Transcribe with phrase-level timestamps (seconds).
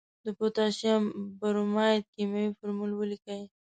[0.25, 1.01] د پوتاشیم
[1.39, 3.41] برماید کیمیاوي فورمول ولیکئ.